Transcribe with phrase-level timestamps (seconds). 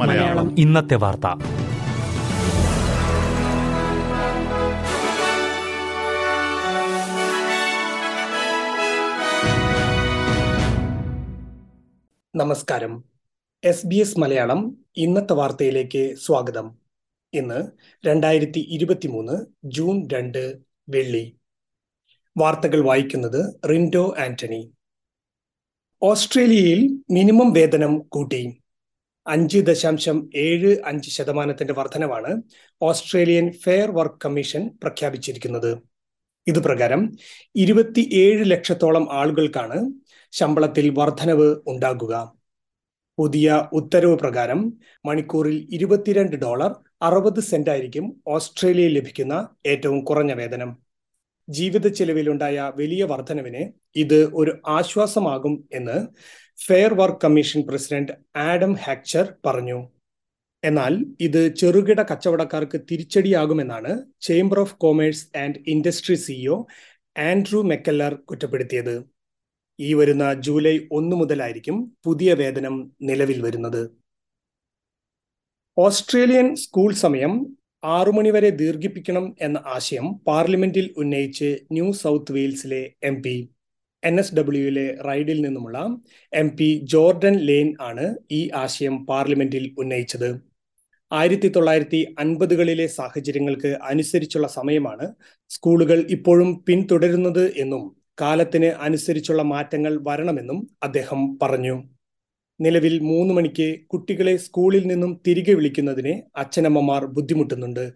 [0.00, 0.58] മലയാളം.
[0.58, 1.20] ഇന്നത്തെ വാർത്ത.
[12.36, 13.04] നമസ്കാരം.
[13.64, 16.74] എസ് ബി എസ് മലയാളം ഇന്നത്തെ വാർത്തയിലേക്ക് സ്വാഗതം.
[17.34, 17.68] ഇന്ന്
[18.06, 20.56] രണ്ടായിരത്തി ഇരുപത്തിമൂന്ന് ജൂൺ രണ്ട്
[20.88, 21.36] വെള്ളി.
[22.36, 24.70] വാർത്തകൾ വായിക്കുന്നത് റിൻഡോ ആന്റണി.
[26.02, 28.58] ഓസ്ട്രേലിയയിൽ മിനിമം വേതനം കൂട്ടി.
[29.26, 32.42] അഞ്ച് ദശാംശം ഏഴ് അഞ്ച് ശതമാനത്തിന്റെ വർധനവാണ്
[32.82, 35.78] ഓസ്ട്രേലിയൻ ഫെയർ വർക്ക് കമ്മീഷൻ പ്രഖ്യാപിച്ചിരിക്കുന്നത്.
[36.46, 37.12] ഇതുപ്രകാരം
[37.56, 39.90] ഇരുപത്തിയേഴ് ലക്ഷത്തോളം ആളുകൾക്കാണ്
[40.32, 42.32] ശമ്പളത്തിൽ വർധനവ് ഉണ്ടാകുക.
[43.18, 44.72] പുതിയ ഉത്തരവ് പ്രകാരം
[45.06, 50.85] മണിക്കൂറിൽ ഇരുപത്തിരണ്ട് ഡോളർ അറുപത് സെന്റ് ആയിരിക്കും ഓസ്ട്രേലിയയിൽ ലഭിക്കുന്ന ഏറ്റവും കുറഞ്ഞ വേതനം.
[51.48, 56.06] ജീവിത ചെലവിലുണ്ടായ വലിയ വർധനവിന് ഇത് ഒരു ആശ്വാസമാകും എന്ന്
[56.66, 59.88] fair work commission president Adam Hatcher പറഞ്ഞു.
[60.64, 66.64] എന്നാൽ ഇത് ചെറുകിട കച്ചവടക്കാർക്ക് തിരിച്ചടിയാകുമെന്നാണ് chamber of commerce and industry CEO
[67.18, 69.04] Andrew McKellar കുറ്റപ്പെടുത്തിയത്.
[69.80, 73.90] ഈ വരുന്ന ജൂലൈ ഒന്ന് മുതലായിരിക്കും പുതിയ വേതനം നിലവിൽ വരുന്നത്.
[75.78, 83.34] ഓസ്ട്രേലിയൻ സ്കൂൾ സമയം ആറു മണിവരെ ദീർഘിപ്പിക്കണം എന്ന ആശയം പാർലമെന്റിൽ ഉന്നയിച്ച് ന്യൂ സൗത്ത് വെയിൽസിലെ എം പി
[84.02, 85.78] എൻ എസ് ഡബ്ല്യുയിലെ റൈഡിൽ നിന്നുമുള്ള
[86.32, 90.28] എം പി ജോർഡൻ ലെയ്ൻ ആണ് ഈ ആശയം പാർലമെന്റിൽ ഉന്നയിച്ചത്.
[91.12, 95.06] ആയിരത്തി തൊള്ളായിരത്തി അൻപതുകളിലെ സാഹചര്യങ്ങൾക്ക് അനുസരിച്ചുള്ള സമയമാണ്
[95.50, 97.84] സ്കൂളുകൾ ഇപ്പോഴും പിന്തുടരുന്നത് എന്നും
[98.20, 101.76] കാലത്തിന് അനുസരിച്ചുള്ള മാറ്റങ്ങൾ വരണമെന്നും അദ്ദേഹം പറഞ്ഞു.
[102.60, 107.92] നിലവിൽ മൂന്ന് മണിക്ക് കുട്ടികളെ സ്കൂളിൽ നിന്നും തിരികെ വിളിക്കുന്നതിന് അച്ഛനമ്മമാർ ബുദ്ധിമുട്ടുന്നുണ്ട്.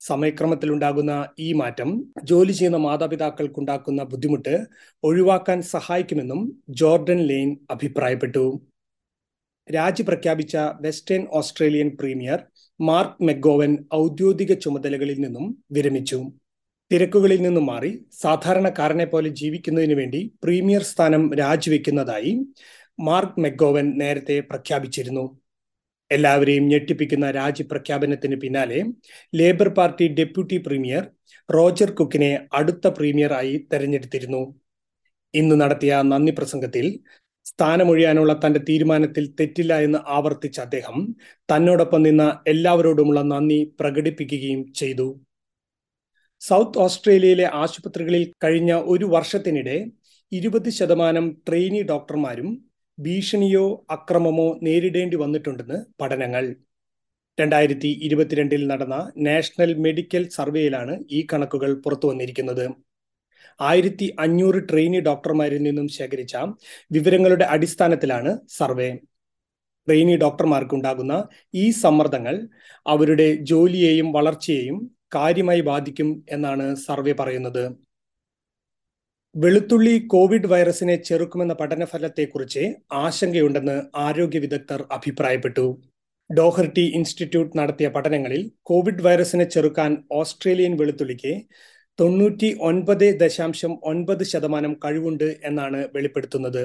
[0.00, 4.66] സമയക്രമത്തിലുണ്ടാകുന്ന ഈ മാറ്റം ജോലി ചെയ്യുന്ന മാതാപിതാക്കൾക്കുണ്ടാക്കുന്ന ബുദ്ധിമുട്ട്
[5.02, 8.66] ഒഴിവാക്കാൻ സഹായിക്കുമെന്നും ജോർഡൻ ലെയ്ൻ അഭിപ്രായപ്പെട്ടു.
[9.74, 12.44] രാജി പ്രഖ്യാപിച്ച Western Australian premier
[12.80, 16.32] Mark McGowan ഔദ്യോഗിക ചുമതലകളിൽ നിന്നും വിരമിച്ചു.
[16.92, 22.46] തിരക്കുകളിൽ നിന്നും മാറി സാധാരണക്കാരനെ പോലെ ജീവിക്കുന്നതിന് വേണ്ടി പ്രീമിയർ സ്ഥാനം രാജിവെക്കുന്നതായി
[22.98, 25.40] മാർക്ക് മെഗോവൻ നേരത്തെ പ്രഖ്യാപിച്ചിരുന്നു.
[26.12, 28.84] എല്ലാവരെയും ഞെട്ടിപ്പിക്കുന്ന രാജി പ്രഖ്യാപനത്തിന് പിന്നാലെ
[29.34, 31.10] Labor party deputy premier
[31.54, 34.60] Roger കുക്കിനെ അടുത്ത പ്രീമിയറായി തെരഞ്ഞെടുത്തിരുന്നു.
[35.34, 37.00] ഇന്ന് നടത്തിയ നന്ദി പ്രസംഗത്തിൽ
[37.42, 41.14] സ്ഥാനമൊഴിയാനുള്ള തന്റെ തീരുമാനത്തിൽ തെറ്റില്ല എന്ന് ആവർത്തിച്ച അദ്ദേഹം
[41.52, 45.20] തന്നോടൊപ്പം നിന്ന എല്ലാവരോടുമുള്ള നന്ദി പ്രകടിപ്പിക്കുകയും ചെയ്തു.
[46.40, 49.86] സൗത്ത് ഓസ്ട്രേലിയയിലെ ആശുപത്രികളിൽ കഴിഞ്ഞ ഒരു വർഷത്തിനിടെ
[50.32, 52.67] ഇരുപത് ശതമാനം ട്രെയിനി ഡോക്ടർമാരും
[52.98, 56.56] ഭീഷണിയോ അക്രമമോ നേരിടേണ്ടി വന്നിട്ടുണ്ടെന്ന് പഠനങ്ങൾ.
[57.40, 62.64] രണ്ടായിരത്തി ഇരുപത്തിരണ്ടിൽ നടന്ന നാഷണൽ മെഡിക്കൽ സർവേയിലാണ് ഈ കണക്കുകൾ പുറത്തു വന്നിരിക്കുന്നത്.
[63.60, 66.36] ആയിരത്തി അഞ്ഞൂറ് ട്രെയിനി ഡോക്ടർമാരിൽ നിന്നും ശേഖരിച്ച
[66.92, 68.90] വിവരങ്ങളുടെ അടിസ്ഥാനത്തിലാണ് സർവേ.
[69.88, 72.48] ട്രെയിനി ഡോക്ടർമാർക്കുണ്ടാകുന്ന ഈ സമ്മർദ്ദങ്ങൾ
[72.86, 77.87] അവരുടെ ജോലിയെയും വളർച്ചയെയും കാര്യമായി ബാധിക്കും എന്നാണ് സർവേ പറയുന്നത്.
[79.42, 82.62] വെളുത്തുള്ളി കോവിഡ് വൈറസിനെ ചെറുക്കുമെന്ന പഠനഫലത്തെക്കുറിച്ച്
[82.92, 85.82] ആശങ്കയുണ്ടെന്ന് ആരോഗ്യ വിദഗ്ധർ അഭിപ്രായപ്പെട്ടു.
[86.30, 91.34] ഡോഹർട്ടി ഇൻസ്റ്റിറ്റ്യൂട്ട് നടത്തിയ പഠനങ്ങളിൽ കോവിഡ് വൈറസിനെ ചെറുക്കാൻ ഓസ്ട്രേലിയൻ വെളുത്തുള്ളിക്ക്
[92.00, 96.62] തൊണ്ണൂറ്റി ഒൻപത് ദശാംശം ഒൻപത് ശതമാനം കഴിവുണ്ട് എന്നാണ് വെളിപ്പെടുത്തുന്നത്.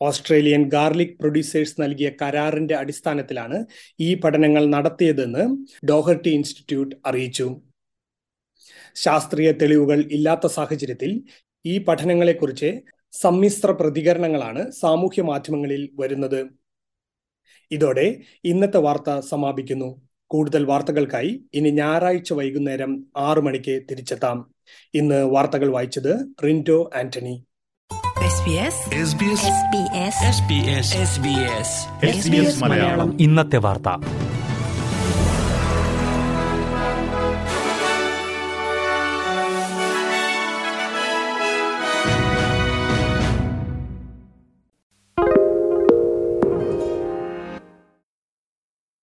[0.00, 3.58] ഓസ്ട്രേലിയൻ ഗാർലിക് പ്രൊഡ്യൂസേഴ്സ് നൽകിയ കരാറിന്റെ അടിസ്ഥാനത്തിലാണ്
[4.00, 5.44] ഈ പഠനങ്ങൾ നടത്തിയതെന്ന്
[5.86, 7.48] ഡോഹർട്ടി ഇൻസ്റ്റിറ്റ്യൂട്ട് അറിയിച്ചു.
[8.94, 11.12] ശാസ്ത്രീയ തെളിവുകൾ ഇല്ലാത്ത സാഹചര്യത്തിൽ
[11.66, 12.80] ഈ പഠനങ്ങളെക്കുറിച്ച്
[13.12, 16.46] സമ്മിശ്ര പ്രതികരണങ്ങളാണ് സാമൂഹ്യ മാധ്യമങ്ങളിൽ വരുന്നത്.
[17.70, 20.02] ഇതോടെ ഇന്നത്തെ വാർത്ത സമാപിക്കുന്നു.
[20.26, 24.54] കൂടുതൽ വാർത്തകൾക്കായി ഇനി ഞായറാഴ്ച വൈകുന്നേരം ആറു മണിക്ക് തിരിച്ചെത്താം.
[24.94, 27.44] ഇന്ന് വാർത്തകൾ വായിച്ചത് റിൻഡോ ആന്റണി.
[32.58, 33.22] മലയാളം.
[33.22, 34.04] ഇന്നത്തെ വാർത്ത.